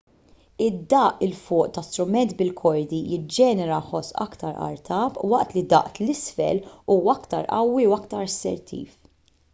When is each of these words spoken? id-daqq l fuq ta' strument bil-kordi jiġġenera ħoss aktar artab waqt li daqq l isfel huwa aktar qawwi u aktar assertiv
id-daqq 0.67 1.19
l 1.25 1.33
fuq 1.49 1.67
ta' 1.75 1.83
strument 1.89 2.33
bil-kordi 2.39 3.01
jiġġenera 3.11 3.77
ħoss 3.91 4.17
aktar 4.27 4.57
artab 4.69 5.21
waqt 5.35 5.55
li 5.59 5.63
daqq 5.75 6.03
l 6.07 6.11
isfel 6.17 6.65
huwa 6.73 7.17
aktar 7.17 7.49
qawwi 7.61 7.89
u 7.93 7.97
aktar 8.03 8.29
assertiv 8.33 9.01